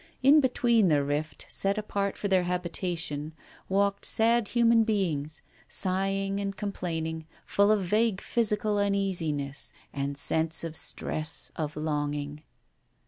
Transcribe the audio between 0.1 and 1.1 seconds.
In between the